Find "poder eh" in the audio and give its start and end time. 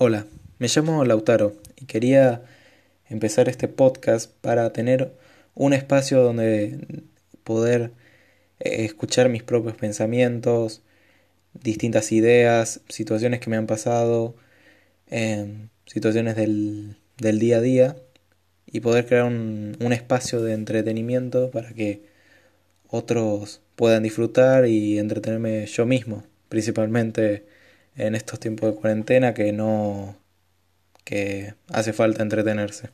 7.42-8.84